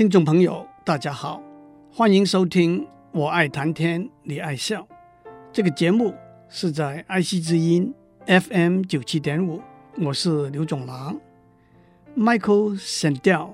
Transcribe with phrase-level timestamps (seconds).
[0.00, 1.42] 听众朋友，大家好，
[1.92, 2.80] 欢迎收听
[3.12, 4.80] 《我爱谈天，你爱笑》
[5.52, 6.14] 这个节目，
[6.48, 7.92] 是在爱惜之音
[8.24, 9.60] FM 九七点五。
[9.98, 11.20] 我是刘总郎。
[12.16, 13.52] Michael Sandel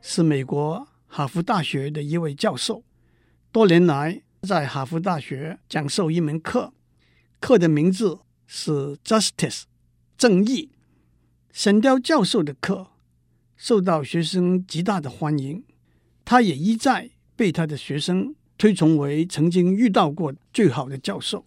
[0.00, 2.82] 是美国哈佛大学的一位教授，
[3.52, 6.72] 多年来在哈佛大学讲授一门课，
[7.38, 9.64] 课的名字是 Justice
[10.16, 10.70] 正义。
[11.52, 12.86] Sandel 教授的课
[13.58, 15.62] 受到学生极大的欢迎。
[16.24, 21.44] 他也一再被他的学生推崇为曾经遇到过最好的教授。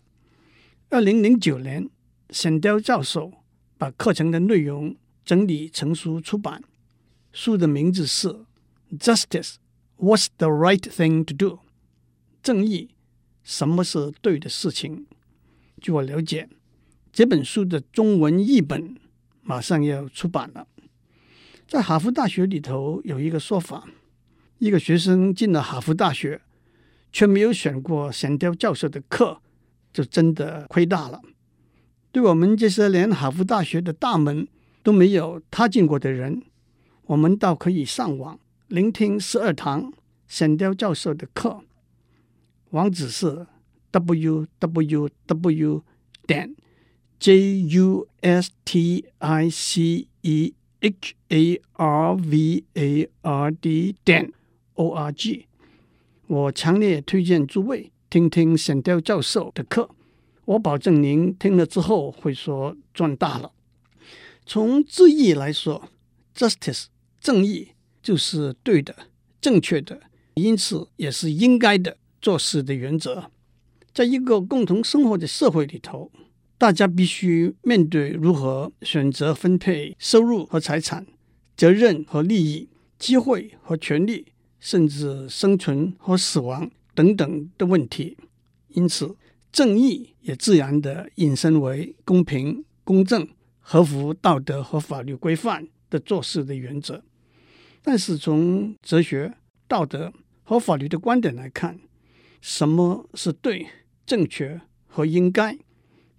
[0.90, 1.90] 二零零九年
[2.30, 3.32] ，Sandel 教授
[3.78, 6.62] 把课程的内容整理成书出版，
[7.32, 8.28] 书的名字是
[9.00, 9.56] 《Justice:
[9.98, 11.50] What's the Right Thing to Do》？
[12.44, 12.90] 正义，
[13.44, 15.06] 什么是对的事情？
[15.82, 16.50] 据我了解，
[17.12, 18.96] 这本书的中文译本
[19.42, 20.68] 马上要出版了。
[21.68, 23.88] 在哈佛大学里头有一个说法。
[24.58, 26.42] 一个学生进了哈佛大学，
[27.12, 29.42] 却没有选过神雕教授的课，
[29.92, 31.22] 就真的亏大了。
[32.12, 34.48] 对我们这些连哈佛大学的大门
[34.82, 36.44] 都没有踏进过的人，
[37.08, 39.92] 我们倒可以上网聆听十二堂
[40.28, 41.62] 神雕教授的课，
[42.70, 43.46] 网址是
[43.92, 45.84] w w w
[46.26, 46.56] 点
[47.20, 54.32] j u s t i c e h a r v a r d 点。
[54.76, 55.48] O.R.G.
[56.28, 59.90] 我强烈推荐诸位听听沈雕教授的课，
[60.46, 63.52] 我保证您听了之后会说赚大了。
[64.46, 65.90] 从字义来说
[66.36, 66.86] ，justice
[67.20, 67.70] 正义
[68.04, 68.96] 就是对的、
[69.40, 70.02] 正确的，
[70.36, 73.32] 因此也是应该的做事的原则。
[73.94, 76.12] 在一个共同生活的社会里头，
[76.58, 81.08] 大家必须面对如何选择分配收入和财产、
[81.56, 82.68] 责任和利益、
[83.00, 84.34] 机会和权利。
[84.66, 88.18] 甚至生存和死亡等等的问题，
[88.70, 89.16] 因此
[89.52, 93.28] 正义也自然地引申为公平、公正、
[93.60, 97.04] 合乎道德和法律规范的做事的原则。
[97.84, 99.36] 但是从哲学、
[99.68, 100.12] 道德
[100.42, 101.80] 和法律的观点来看，
[102.42, 103.68] 什么是对、
[104.04, 105.60] 正确和应该，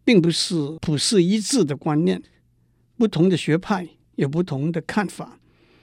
[0.04, 2.22] 并不是普世一致的观念。
[2.96, 5.40] 不同的学派有不同的看法，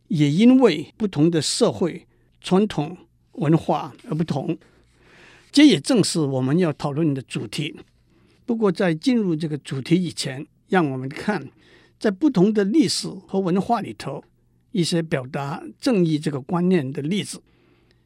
[0.08, 2.08] 也因为不同的社会。
[2.44, 2.96] 传统
[3.32, 4.56] 文化而不同，
[5.52, 7.76] 这也正是我们要讨论的主题。
[8.46, 11.50] 不过，在进入这个主题以前，让我们看
[11.98, 14.22] 在不同的历史和文化里头
[14.72, 17.42] 一些表达正义这个观念的例子。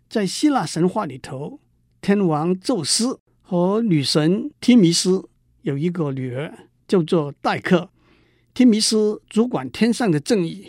[0.07, 1.59] 在希腊神话里头，
[1.99, 5.27] 天王宙斯和女神忒弥斯
[5.63, 7.89] 有一个女儿，叫做戴克。
[8.53, 10.67] 忒弥斯主管天上的正义，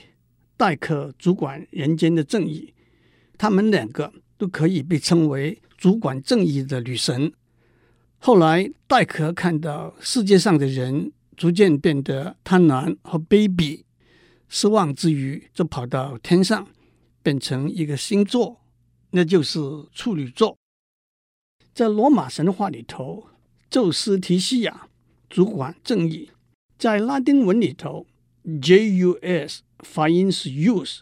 [0.56, 2.72] 戴克主管人间的正义。
[3.38, 7.32] 他们两个都可以被称为主管正义的女神。
[8.18, 13.84] 后来，戴克看到世界上的人逐渐变得贪婪和卑鄙，
[14.48, 16.68] 失望之余，就跑到天上，
[17.22, 18.60] 变成一个星座，
[19.10, 19.60] 那就是
[19.92, 20.56] 处女座。
[21.72, 23.28] 在罗马神话里头，
[23.70, 24.88] 宙斯提西亚
[25.30, 26.30] 主管正义。
[26.76, 28.06] 在拉丁文里头
[28.60, 31.00] ，J-U-S 发音是 use，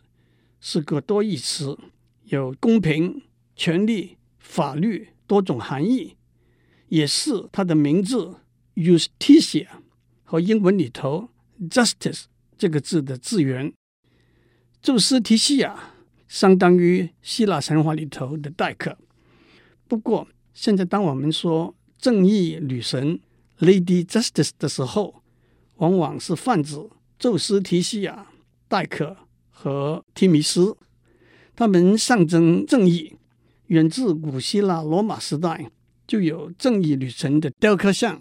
[0.60, 1.78] 是个多义词。
[2.28, 3.22] 有公平、
[3.54, 6.16] 权利、法律多种含义，
[6.88, 8.38] 也是它的名字
[8.74, 9.68] Justitia
[10.24, 11.28] 和英文里头
[11.70, 12.24] justice
[12.58, 13.72] 这个字的字源。
[14.82, 15.94] 宙斯提西亚
[16.26, 18.98] 相当于希腊神话里头的戴克。
[19.86, 23.20] 不过，现在当我们说正义女神
[23.60, 25.22] Lady Justice 的时候，
[25.76, 28.26] 往往是泛指宙斯提西亚、
[28.66, 29.16] 戴克
[29.48, 30.76] 和提米斯。
[31.58, 33.16] 他们象征正义，
[33.68, 35.70] 远自古希腊罗马时代
[36.06, 38.20] 就有正义女神的雕刻像。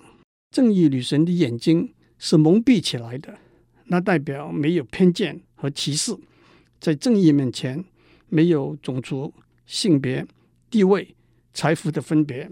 [0.50, 3.38] 正义女神的眼睛是蒙蔽起来的，
[3.88, 6.16] 那代表没有偏见和歧视，
[6.80, 7.84] 在正义面前
[8.30, 9.34] 没有种族、
[9.66, 10.26] 性别、
[10.70, 11.14] 地位、
[11.54, 12.50] 财富的分别。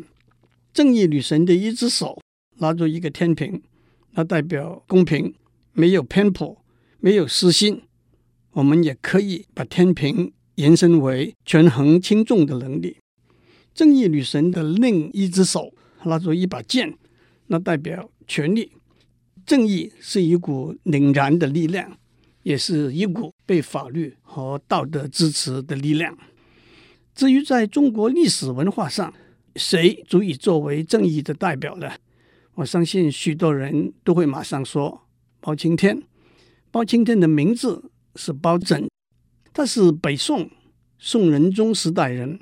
[0.73, 2.21] 正义女神的一只手
[2.57, 3.63] 拿着一个天平，
[4.11, 5.33] 那代表公平，
[5.71, 6.61] 没有偏颇，
[6.99, 7.83] 没有私心。
[8.51, 10.33] 我们也可以把天平。
[10.55, 12.97] 延伸为权衡轻重的能力。
[13.73, 15.73] 正义女神的另一只手
[16.03, 16.95] 拿着一把剑，
[17.47, 18.71] 那代表权力。
[19.45, 21.97] 正义是一股凛然的力量，
[22.43, 26.17] 也是一股被法律和道德支持的力量。
[27.15, 29.13] 至于在中国历史文化上，
[29.55, 31.91] 谁足以作为正义的代表呢？
[32.55, 35.07] 我相信许多人都会马上说
[35.39, 36.03] 包青天。
[36.71, 38.87] 包青天的名字是包拯。
[39.53, 40.49] 他是北宋
[40.97, 42.39] 宋仁宗时代人，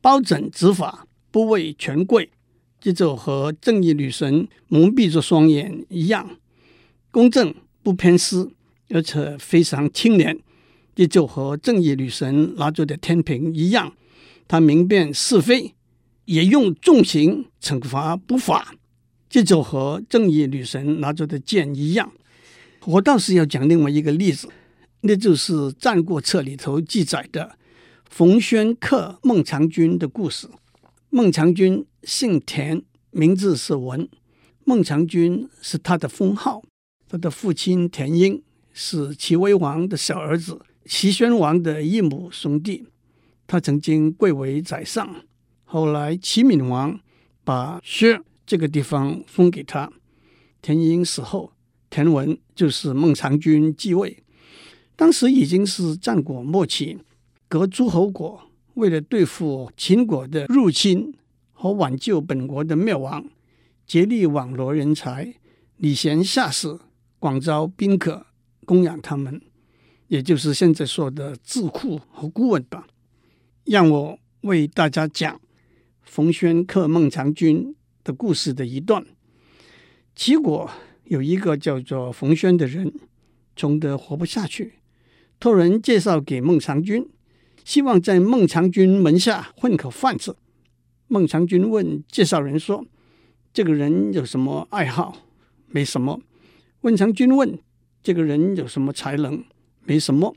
[0.00, 2.30] 包拯执法不畏权贵，
[2.80, 6.38] 这就和正义女神蒙蔽着双眼一样，
[7.10, 8.52] 公正不偏私，
[8.90, 10.38] 而且非常清廉，
[10.94, 13.92] 这就和正义女神拿着的天平一样，
[14.46, 15.74] 他明辨是非，
[16.26, 18.74] 也用重刑惩罚不法，
[19.28, 22.12] 这就和正义女神拿着的剑一样。
[22.86, 24.48] 我倒是要讲另外一个例子，
[25.02, 27.56] 那就是《战国策》里头记载的。
[28.08, 30.48] 冯諼克孟尝君的故事。
[31.10, 34.08] 孟尝君姓田，名字是文。
[34.64, 36.62] 孟尝君是他的封号。
[37.08, 38.42] 他的父亲田婴
[38.72, 42.86] 是齐威王的小儿子，齐宣王的异母兄弟。
[43.46, 45.22] 他曾经贵为宰相。
[45.64, 47.00] 后来齐闵王
[47.42, 49.90] 把薛这个地方封给他。
[50.60, 51.52] 田婴死后，
[51.88, 54.22] 田文就是孟尝君继位。
[55.00, 56.98] 当时已经是战国末期。
[57.48, 61.14] 各诸侯国为了对付秦国的入侵
[61.52, 63.24] 和挽救本国的灭亡，
[63.86, 65.36] 竭力网罗人才，
[65.78, 66.78] 礼贤下士，
[67.18, 68.26] 广招宾客，
[68.66, 69.40] 供养他们，
[70.08, 72.86] 也就是现在说的智库和顾问吧。
[73.64, 75.40] 让我为大家讲
[76.02, 77.74] 冯諼克孟尝君
[78.04, 79.02] 的故事的一段。
[80.14, 80.70] 齐国
[81.04, 82.92] 有一个叫做冯諼的人，
[83.56, 84.74] 穷得活不下去，
[85.40, 87.08] 托人介绍给孟尝君。
[87.62, 90.34] 希望在孟尝君门下混口饭吃。
[91.08, 92.84] 孟尝君问介绍人说
[93.52, 95.18] ：“这个人有什么爱好
[95.68, 96.20] ？”“没什么。”
[96.80, 97.58] 孟尝君问
[98.02, 99.44] ：“这个人有什么才能
[99.84, 100.34] ？”“没什么。”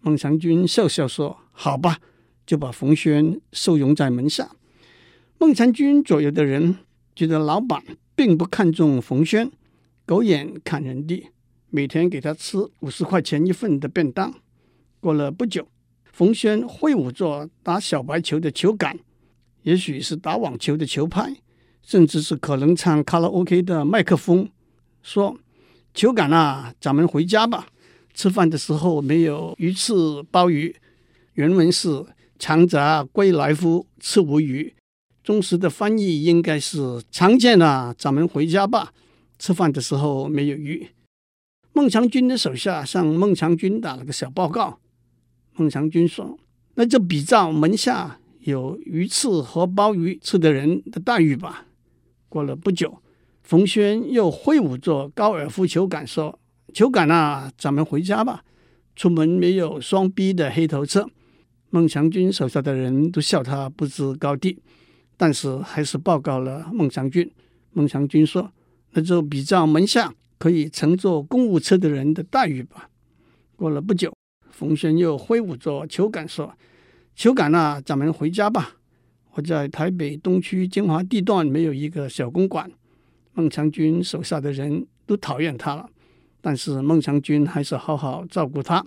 [0.00, 1.98] 孟尝君笑笑说：“好吧，
[2.44, 4.50] 就把冯轩收容在门下。”
[5.38, 6.78] 孟尝君左右的人
[7.14, 7.82] 觉得老板
[8.16, 9.50] 并不看重冯轩，
[10.04, 11.28] 狗眼看人低，
[11.70, 14.34] 每天给他吃五十块钱一份的便当。
[15.02, 15.66] 过了不久。
[16.12, 18.96] 冯轩挥舞着打小白球的球杆，
[19.62, 21.34] 也许是打网球的球拍，
[21.82, 24.48] 甚至是可能唱卡拉 OK 的麦克风，
[25.02, 25.36] 说
[25.92, 27.66] ：“球杆啊，咱们回家吧。
[28.14, 29.92] 吃饭的时候没有鱼翅
[30.30, 30.76] 鲍鱼。”
[31.34, 32.04] 原文是
[32.38, 34.72] “长札归来夫，吃无鱼”，
[35.24, 38.92] 忠实的翻译应该是“常见啊，咱们回家吧。
[39.38, 40.86] 吃饭的时候没有鱼。”
[41.72, 44.78] 孟尝君的手下向孟尝君打了个小报告。
[45.54, 46.38] 孟尝君说
[46.74, 51.66] ：“那就比照门下有鱼翅和鲍鱼吃的人的待遇吧。”
[52.28, 52.98] 过了不久，
[53.42, 56.38] 冯轩又挥舞着高尔夫球杆说
[56.72, 58.42] ：“球杆啊，咱们回家吧。
[58.96, 61.08] 出门没有双逼的黑头车。”
[61.68, 64.58] 孟尝君手下的人都笑他不知高低，
[65.16, 67.30] 但是还是报告了孟尝君。
[67.72, 68.52] 孟尝君说
[68.92, 72.88] ：“那就比照门下可以乘坐公务车的人的待遇吧。”
[73.56, 74.12] 过了不久。
[74.52, 76.54] 冯轩又挥舞着球杆说
[77.16, 78.76] ：“球杆啊，咱们回家吧。
[79.32, 82.70] 我在台北东区精华地段没有一个小公馆。”
[83.34, 85.88] 孟尝君手下的人都讨厌他了，
[86.42, 88.84] 但是孟尝君还是好好照顾他，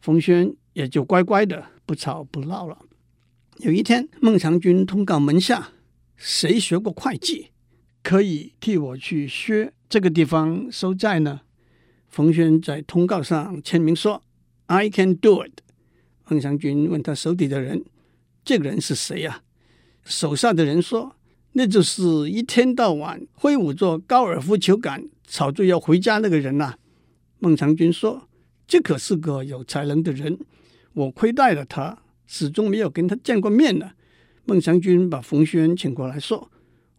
[0.00, 2.78] 冯轩也就乖乖的不吵不闹了。
[3.60, 5.70] 有一天，孟尝君通告门下
[6.16, 7.48] ：“谁学过会计，
[8.02, 11.40] 可以替我去薛这个地方收债呢？”
[12.08, 14.22] 冯轩在通告上签名说。
[14.68, 15.60] I can do it。
[16.28, 17.84] 孟尝君问他手底的人
[18.44, 19.42] ：“这个人是谁呀、？”
[20.04, 21.16] 手下的人说
[21.52, 26.76] ：“那就是一天到晚挥舞着高尔夫球杆，吵着要回家那个人呐、”
[27.40, 28.28] 孟尝君说
[28.68, 30.38] ：“这可是个有才能的人，
[30.92, 33.92] 我亏待了他，始终没有跟他见过面呢。”
[34.44, 36.50] 孟尝君把冯轩请过来说：“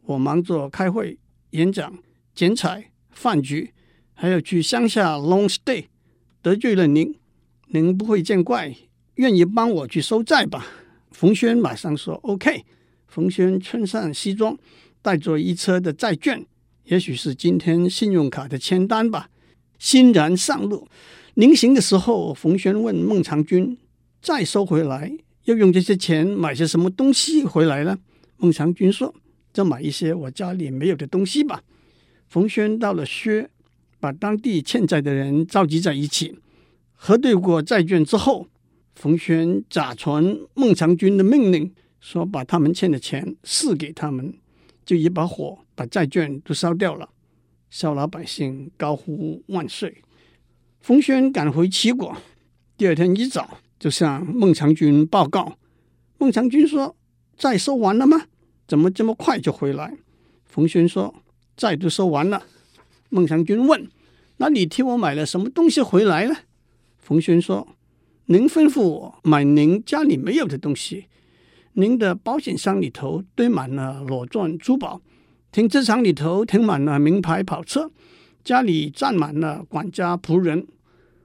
[0.05, 1.19] 我忙着开会、
[1.51, 1.99] 演讲、
[2.33, 3.73] 剪彩、饭局，
[4.15, 5.85] 还要去乡下 long stay，
[6.41, 7.15] 得罪了您。”
[7.71, 8.75] 您不会见怪，
[9.15, 10.65] 愿意帮我去收债吧？
[11.11, 12.65] 冯轩马上说：“OK。”
[13.07, 14.57] 冯轩穿上西装，
[15.03, 16.43] 带着一车的债券，
[16.85, 19.29] 也许是今天信用卡的签单吧，
[19.77, 20.87] 欣然上路。
[21.35, 23.77] 临行的时候，冯轩问孟尝君
[24.19, 25.11] ：“债收回来，
[25.45, 27.99] 要用这些钱买些什么东西回来呢？”
[28.37, 29.13] 孟尝君说
[29.53, 31.61] ：“就买一些我家里没有的东西吧。”
[32.27, 33.47] 冯轩到了薛，
[33.99, 36.39] 把当地欠债的人召集在一起。
[37.01, 38.47] 核对过债券之后，
[38.93, 44.33] 冯轩假传孟尝君的命令，说把他们欠的钱释给他们，
[44.85, 47.09] 就一把火把债券都烧掉了。
[47.69, 50.03] 小老百姓高呼万岁。
[50.81, 52.17] 冯轩赶回齐国，
[52.75, 55.57] 第二天一早就向孟尝君报告。
[56.17, 56.97] 孟尝君说
[57.37, 58.25] ：“债收完了吗？
[58.67, 59.97] 怎么这么快就回来？”
[60.43, 61.15] 冯轩说
[61.55, 62.43] ：“债都收完了。”
[63.07, 63.89] 孟尝君问
[64.35, 66.35] ：“那你替我买了什么东西回来呢？”
[67.09, 67.67] 冯諼说
[68.29, 71.07] ：“您吩咐我买您家里没有的东西。
[71.73, 75.01] 您的保险箱里头堆满了裸钻珠宝，
[75.51, 77.89] 停车场里头停满了名牌跑车，
[78.43, 80.67] 家里站满了管家仆人。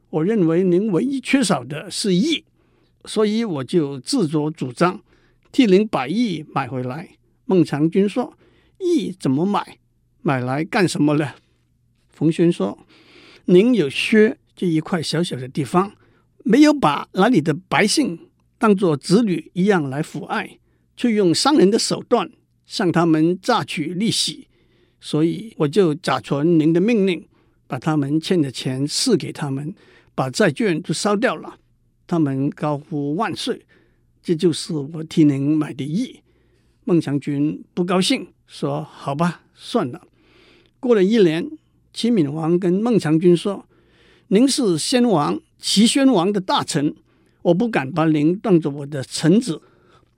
[0.08, 2.46] 我认为您唯一缺少的是义，
[3.04, 5.02] 所以我就自作主张
[5.52, 7.10] 替您把义买回来。
[7.44, 8.32] 孟尝君说
[8.80, 9.76] ：“义怎么买？
[10.22, 11.34] 买来干什么呢？”
[12.08, 12.78] 冯諼说
[13.44, 15.92] ：“您有靴这一块小小的地方，
[16.44, 18.18] 没有把那里的百姓。”
[18.56, 20.58] 当做子女一样来抚爱，
[20.96, 22.30] 却用商人的手段
[22.64, 24.48] 向他们榨取利息，
[24.98, 27.26] 所以我就假传您的命令，
[27.66, 29.74] 把他们欠的钱赐给他们，
[30.14, 31.58] 把债券都烧掉了。
[32.06, 33.66] 他们高呼万岁，
[34.22, 36.20] 这就是我替您买的义。
[36.84, 40.06] 孟尝君不高兴，说：“好吧，算了。”
[40.80, 41.50] 过了一年，
[41.92, 43.66] 齐闵王跟孟尝君说
[44.28, 46.94] ：“您是先王齐宣王的大臣。”
[47.44, 49.60] 我不敢把您当做我的臣子，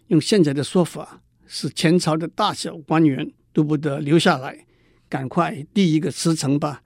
[0.06, 4.64] 用现在的说法，是前朝的大小官员都不得留下来，
[5.08, 6.82] 赶快第一个辞呈吧。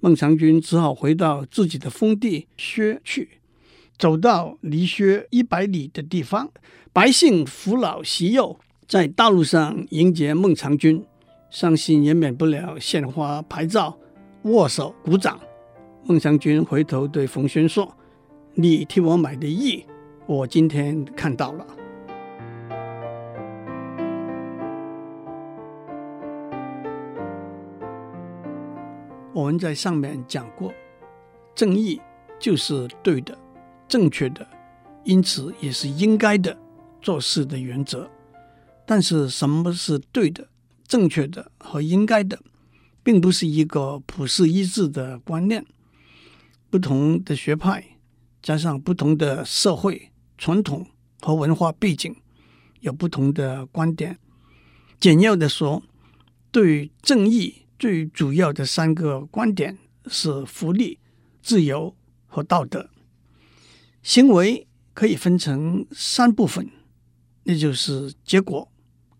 [0.00, 3.40] 孟尝君只好回到自己的封地薛去，
[3.96, 6.50] 走到离薛一百里的地方，
[6.92, 11.02] 百姓扶老携幼，在大路上迎接孟尝君，
[11.50, 13.98] 伤心也免不了献花拍照、
[14.42, 15.40] 握手鼓掌。
[16.04, 17.96] 孟尝君回头对冯轩说。
[18.54, 19.86] 你替我买的义，
[20.26, 21.64] 我今天看到了。
[29.32, 30.74] 我们在上面讲过，
[31.54, 32.00] 正义
[32.40, 33.38] 就是对的、
[33.86, 34.44] 正确的，
[35.04, 36.58] 因此也是应该的
[37.00, 38.10] 做事的原则。
[38.84, 40.48] 但是，什么是对的、
[40.88, 42.36] 正确的和应该的，
[43.04, 45.64] 并不是一个普世一致的观念，
[46.70, 47.98] 不同的学派。
[48.42, 50.86] 加上不同的社会传统
[51.20, 52.16] 和文化背景，
[52.80, 54.18] 有不同的观点。
[54.98, 55.82] 简要的说，
[56.50, 60.98] 对正义最主要的三个观点是福利、
[61.42, 61.94] 自由
[62.26, 62.88] 和道德。
[64.02, 66.70] 行为可以分成三部分，
[67.42, 68.72] 那就是结果、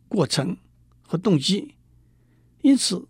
[0.09, 0.57] 过程
[1.02, 1.75] 和动机。
[2.62, 3.07] 因此，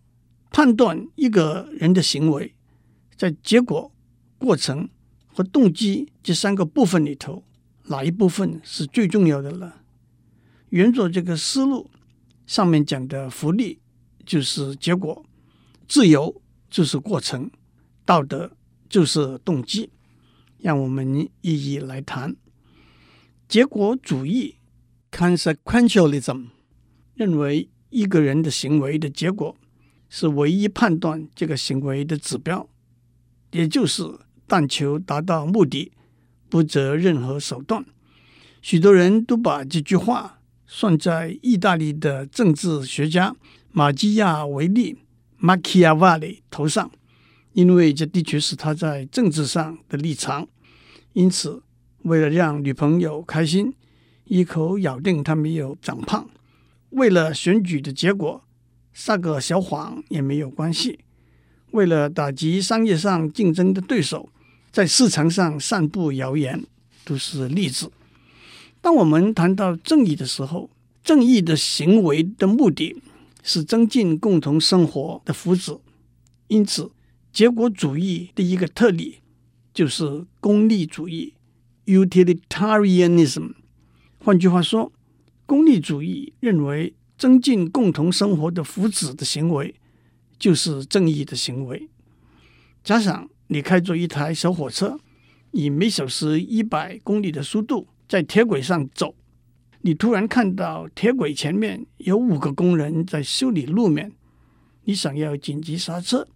[0.50, 2.56] 判断一个人的行为，
[3.16, 3.92] 在结果、
[4.40, 4.88] 过程。
[5.32, 7.44] 和动机这三个部分里头，
[7.85, 9.75] 哪一部分是最重要的呢？
[10.70, 11.88] 沿着这个思路，
[12.49, 13.78] 上面讲的福利
[14.26, 15.25] 就是结果，
[15.87, 17.49] 自由就是过程，
[18.04, 18.50] 道德
[18.88, 19.90] 就是动机。
[20.59, 22.35] 让我们一一来谈。
[23.49, 24.56] 结果主义
[25.12, 26.49] （consequentialism）
[27.14, 29.56] 认为，一个人的行为的结果
[30.09, 32.68] 是唯一判断这个行为的指标，
[33.52, 34.18] 也就是。
[34.50, 35.92] 但求达到目的，
[36.49, 37.85] 不择任何手段。
[38.61, 43.37] 许多人都把这句话算在意大利的政治学家
[43.71, 44.97] 马基亚维利
[45.40, 46.90] （Machiavelli） 头上，
[47.52, 50.49] 因为这的确是他在政治上的立场。
[51.12, 51.62] 因此，
[52.02, 53.73] 为了让女朋友开心，
[54.25, 56.25] 一口咬定他没有长胖；
[56.88, 58.42] 为了选举的结果，
[58.92, 60.99] 撒个小谎也没有关系；
[61.71, 64.28] 为了打击商业上竞争的对手。
[64.72, 66.64] 在市场上散布谣言
[67.04, 67.90] 都是例子。
[68.80, 70.70] 当我们谈到正义的时候，
[71.02, 72.96] 正义的行为的目的
[73.42, 75.80] 是增进共同生活的福祉。
[76.46, 76.92] 因此，
[77.32, 79.18] 结果主义的一个特例
[79.74, 81.34] 就是功利主义
[81.86, 83.54] （utilitarianism）。
[84.18, 84.92] 换句话说，
[85.46, 89.74] 功利主义认为增进共同生活的福祉的行为
[90.38, 91.88] 就是正义的行为。
[92.84, 93.28] 加上。
[93.52, 94.97] 你开着一台小火车，
[95.50, 99.12] 以每小时一百公里的速度在铁轨上走。
[99.80, 104.12] 你突然看到铁轨前面有五个工人在修理路面，
[104.85, 106.28] 你想要紧急刹车，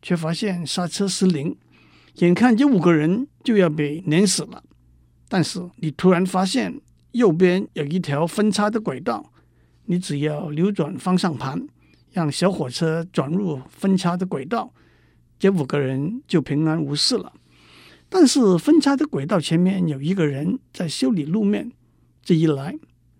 [0.00, 1.54] 却发现刹车失灵，
[2.14, 4.64] 眼看这五个人就要被碾死了。
[5.28, 9.30] 但是你突然发现右边有一条分叉的轨道，
[9.84, 11.68] 你只要扭转方向盘，
[12.12, 14.72] 让小火车转入分叉的轨道。
[15.42, 17.32] 这五个人就平安无事了，
[18.08, 21.72] 但是分叉的轨道前面有一个人在修理路面，
[22.22, 22.78] 这一来，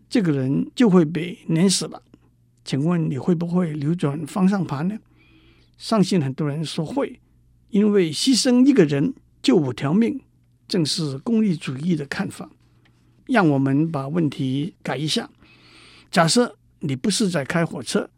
[0.08, 2.00] 这个人就会被碾死了。
[2.64, 4.96] 请问你会不会扭转方向盘呢？
[5.76, 7.18] 相信很多人说会，
[7.70, 10.20] 因为牺牲一个人救五条命，
[10.68, 12.48] 正是功利主义的看法。
[13.26, 15.28] 让我们把问题改一下，
[16.08, 18.08] 假设你不是在开火车，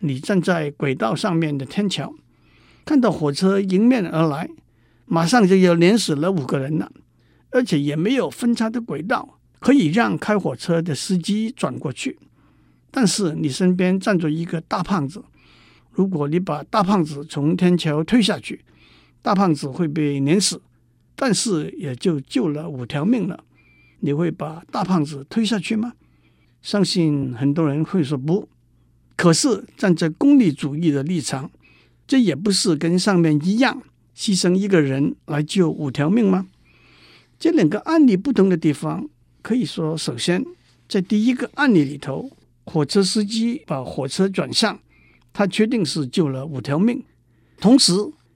[0.00, 2.14] 你站在轨道上面的天桥。
[2.88, 4.48] 看到火车迎面而来，
[5.04, 6.90] 马上就要碾死了五个人了。
[7.50, 12.18] 而且也没有分叉的轨道可以让开火车的司机转过去。
[12.90, 15.22] 但是你身边站着一个大胖子，
[15.90, 18.64] 如果你把大胖子从天桥推下去，
[19.20, 20.62] 大胖子会被碾死，
[21.14, 23.44] 但是也就救了五条命了。
[24.00, 25.92] 你会把大胖子推下去吗？
[26.62, 28.48] 相信很多人会说不。
[29.14, 31.50] 可是站在功利主义的立场，
[32.08, 33.82] 这也不是跟上面一样，
[34.16, 36.48] 牺牲一个人来救五条命吗？
[37.38, 39.08] 这两个案例不同的地方，
[39.42, 40.42] 可以说，首先
[40.88, 42.30] 在第一个案例里头，
[42.64, 44.80] 火车司机把火车转向，
[45.34, 47.04] 他确定是救了五条命，
[47.60, 47.92] 同时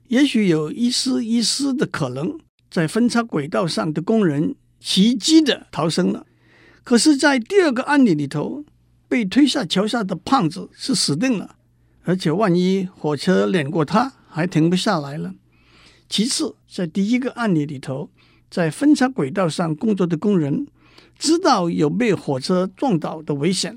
[0.09, 2.38] 也许有一丝一丝的可能，
[2.71, 6.26] 在分叉轨道上的工人奇迹的逃生了。
[6.85, 8.64] 可是，在第二个案例里头，
[9.09, 11.57] 被推下桥下的胖子是死定了，
[12.05, 15.35] 而且万一火车碾过他，还停不下来了。
[16.09, 18.11] 其次，在第一个案例里头，
[18.51, 20.67] 在分叉轨道上工作的工人
[21.19, 23.77] 知道有被火车撞倒的危险；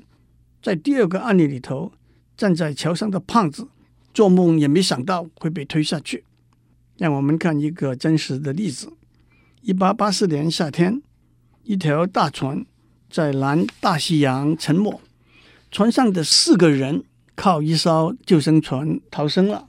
[0.62, 1.92] 在第二个案例里头，
[2.36, 3.68] 站在桥上的胖子
[4.12, 6.24] 做梦也没想到会被推下去。
[6.98, 8.92] 让我们看一个真实的例子：
[9.62, 11.02] 一八八四年夏天，
[11.64, 12.64] 一条大船。
[13.08, 15.00] 在南大西洋沉没，
[15.70, 17.04] 船上的四个人
[17.36, 19.68] 靠一艘救生船逃生了。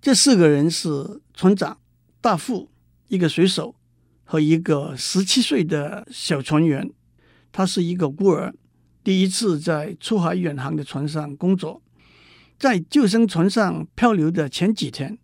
[0.00, 1.78] 这四个人是船长、
[2.20, 2.68] 大副、
[3.08, 3.74] 一个水手
[4.22, 6.90] 和一个十七岁的小船员。
[7.50, 8.54] 他是一个孤儿，
[9.02, 11.80] 第一次在出海远航的船上工作。
[12.58, 15.18] 在救生船上漂流的前几天，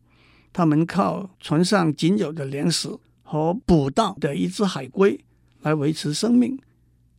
[0.52, 2.88] 他们靠船上仅有的粮食
[3.22, 5.22] 和捕到的一只海龟
[5.60, 6.58] 来维持生命。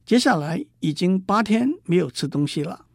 [0.05, 2.85] 接下来已经八天没有吃东西了。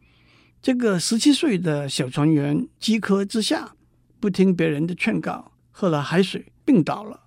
[0.61, 3.75] 这个十七岁的小船员饥渴之下，
[4.19, 7.21] 不听别人的劝告，喝了海水，病倒了，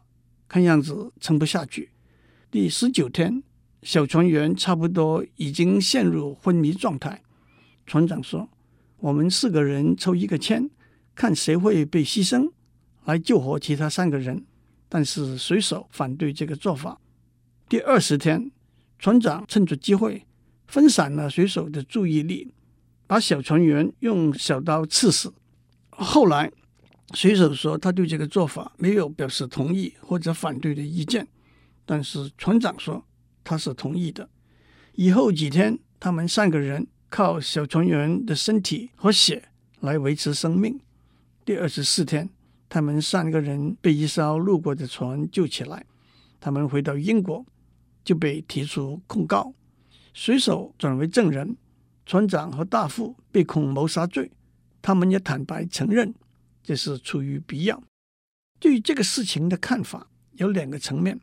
[0.46, 1.90] 看样子撑不下去。
[2.50, 3.42] 第十九天，
[3.82, 7.22] 小船员差不多已经陷入昏迷状态。
[7.87, 8.48] 船长说
[8.98, 10.68] ：“我们四个人抽一个签，
[11.14, 12.50] 看谁会被牺牲，
[13.05, 14.44] 来救活其他三个人。”
[14.88, 17.00] 但是水手反对这个做法。
[17.68, 18.50] 第二十天。
[19.02, 20.26] 船长趁着机会
[20.66, 22.52] 分散了水手的注意力，
[23.11, 25.35] 把小船员用小刀刺死。
[25.88, 26.49] 后来，
[27.12, 31.27] 水手说他对这个做法没有表示同意或者反对的意见，
[31.85, 33.05] 但是船长说
[33.42, 34.31] 他是同意的。
[34.94, 39.42] 以后几天，他们三个人靠小船员的身体和血
[39.81, 40.79] 来维持生命。
[41.44, 42.31] 第二十四天，
[42.68, 45.85] 他们三个人被一艘路过的船救起来，
[46.38, 47.44] 他们回到英国。
[48.03, 49.53] 就被提出控告，
[50.14, 51.55] 水手转为证人，
[52.11, 54.33] 船长和大副被控谋杀罪，
[54.83, 56.12] 他们也坦白承认
[56.61, 57.81] 这是出于必要。
[58.59, 61.20] 对于这个事情的看法有两个层面，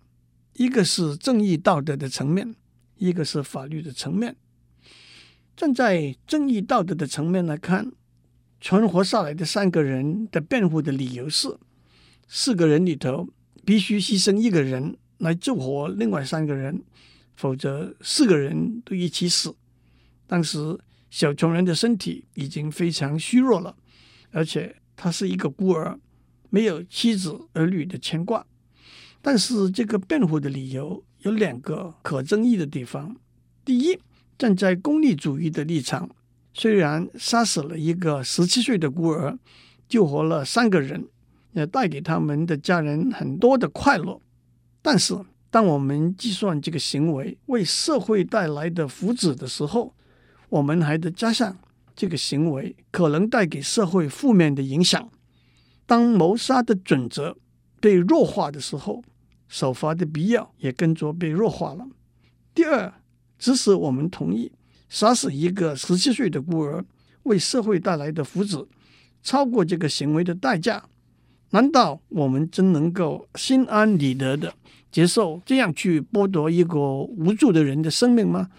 [0.54, 2.56] 一个是正义道德的层面，
[2.96, 4.38] 一个是法律的层面。
[5.58, 7.92] 站在正义道德的层面来看，
[8.62, 11.58] 存活下来的三个人的辩护的理由是：
[12.30, 13.28] 四个人里头
[13.66, 14.96] 必须牺牲一个人。
[15.18, 16.82] 来救活另外三个人，
[17.36, 19.54] 否则四个人都一起死。
[20.28, 20.78] 当时
[21.10, 23.76] 小穷人的身体已经非常虚弱了，
[24.32, 25.98] 而且他是一个孤儿，
[26.50, 28.46] 没有妻子儿女的牵挂。
[29.22, 33.16] 但是这个辩护的理由有两个可争议的地方：
[33.66, 33.98] 第一，
[34.38, 36.10] 站在功利主义的立场，
[36.54, 39.38] 虽然杀死了一个十七岁的孤儿，
[39.90, 41.08] 救活了三个人，
[41.54, 44.22] 也带给他们的家人很多的快乐。
[44.82, 45.18] 但是，
[45.50, 49.94] 当我们计算这个行为为社会带来的福祉的时候，
[50.50, 51.58] 我们还得加上
[51.96, 55.10] 这个行为可能带给社会负面的影响。
[55.86, 57.38] 当谋杀的准则
[57.80, 59.04] 被弱化的时候，
[59.48, 61.88] 守法的必要也跟着被弱化了。
[62.54, 62.94] 第二，
[63.40, 64.52] 即使我们同意
[64.90, 66.84] 杀死一个十七岁的孤儿
[67.24, 68.68] 为社会带来的福祉
[69.24, 70.84] 超过这个行为的代价，
[71.52, 74.54] 难道我们真能够心安理得的？
[74.90, 78.50] 接受这样去剥夺一个无助的人的生命吗？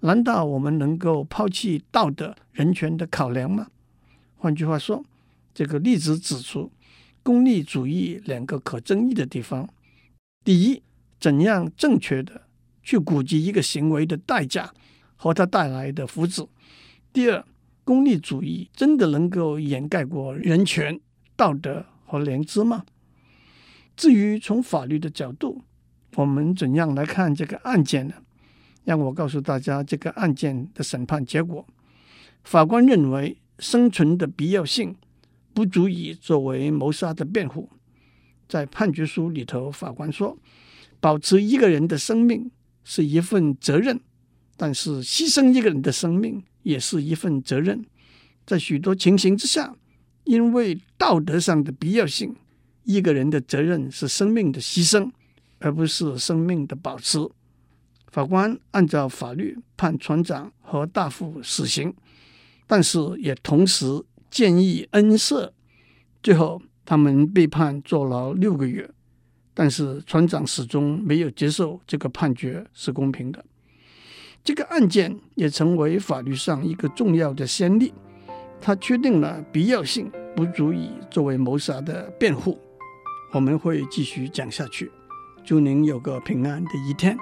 [0.00, 3.68] 难道我们能够抛弃道德人权的考量吗？
[4.36, 5.04] 换句话说，
[5.52, 6.70] 这个例子指出
[7.22, 9.68] 功利主义两个可争议的地方：
[10.44, 10.82] 第一，
[11.18, 12.42] 怎样正确的
[12.82, 14.72] 去估计一个行为的代价
[15.16, 16.46] 和它带来的福祉；
[17.12, 17.44] 第二，
[17.82, 21.00] 功利主义真的能够掩盖过人权、
[21.34, 22.84] 道德和良知吗？
[23.96, 25.62] 至于从法律的角度，
[26.14, 28.14] 我们怎样来看这个案件呢？
[28.88, 31.66] 让我告诉大家这个案件的审判结果。
[32.42, 34.96] 法官认为生存的必要性
[35.52, 37.68] 不足以作为谋杀的辩护。
[38.48, 40.38] 在判决书里头，法官说，
[41.00, 42.50] 保持一个人的生命
[42.82, 44.00] 是一份责任，
[44.56, 47.84] 但是牺牲一个人的生命也是一份责任。
[48.46, 49.76] 在许多情形之下，
[50.24, 52.34] 因为道德上的必要性，
[52.84, 55.10] 一个人的责任是生命的牺牲，
[55.58, 57.18] 而不是生命的保持。
[58.10, 61.94] 法官按照法律判船长和大副死刑，
[62.66, 65.50] 但是也同时建议恩赦。
[66.22, 68.90] 最后，他们被判坐牢六个月，
[69.54, 73.44] 但是船长始终没有接受这个判决是公平的。
[74.42, 77.92] 这个案件也成为法律上一个重要的先例，
[78.60, 82.58] 它确定了必要性不足以作为谋杀的辩护。
[83.32, 84.90] 我们会继续讲下去，
[85.44, 87.18] 祝您有个平安的一天。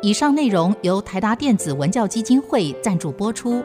[0.00, 3.64] 以上内容由台达电子文教基金会赞助播出。